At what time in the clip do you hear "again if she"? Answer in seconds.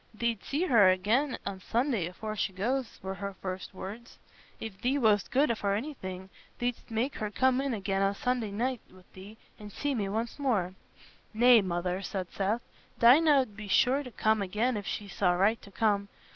14.41-15.07